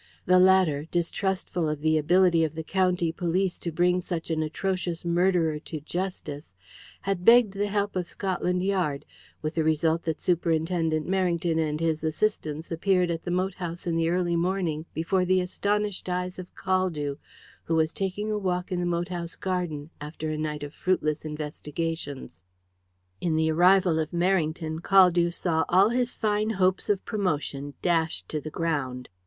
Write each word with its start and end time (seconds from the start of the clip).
The 0.25 0.39
latter, 0.39 0.85
distrustful 0.85 1.69
of 1.69 1.81
the 1.81 1.95
ability 1.95 2.43
of 2.43 2.55
the 2.55 2.63
county 2.63 3.11
police 3.11 3.59
to 3.59 3.71
bring 3.71 4.01
such 4.01 4.31
an 4.31 4.41
atrocious 4.41 5.05
murderer 5.05 5.59
to 5.59 5.79
Justice, 5.79 6.55
had 7.01 7.23
begged 7.23 7.53
the 7.53 7.67
help 7.67 7.95
of 7.95 8.07
Scotland 8.07 8.63
Yard, 8.63 9.05
with 9.43 9.53
the 9.53 9.63
result 9.63 10.01
that 10.05 10.19
Superintendent 10.19 11.07
Merrington 11.07 11.59
and 11.59 11.79
his 11.79 12.03
assistants 12.03 12.71
appeared 12.71 13.11
at 13.11 13.25
the 13.25 13.29
moat 13.29 13.53
house 13.53 13.85
in 13.85 13.95
the 13.95 14.09
early 14.09 14.35
morning 14.35 14.87
before 14.95 15.23
the 15.23 15.39
astonished 15.39 16.09
eyes 16.09 16.39
of 16.39 16.47
Caldew, 16.55 17.17
who 17.65 17.75
was 17.75 17.93
taking 17.93 18.31
a 18.31 18.39
walk 18.39 18.71
in 18.71 18.79
the 18.79 18.87
moat 18.87 19.09
house 19.09 19.35
garden 19.35 19.91
after 20.01 20.31
a 20.31 20.35
night 20.35 20.63
of 20.63 20.73
fruitless 20.73 21.25
investigations. 21.25 22.43
In 23.19 23.35
the 23.35 23.51
arrival 23.51 23.99
of 23.99 24.09
Merrington, 24.09 24.79
Caldew 24.81 25.29
saw 25.31 25.63
all 25.69 25.89
his 25.89 26.15
fine 26.15 26.49
hopes 26.49 26.89
of 26.89 27.05
promotion 27.05 27.75
dashed 27.83 28.27
to 28.29 28.41
the 28.41 28.49
ground. 28.49 29.07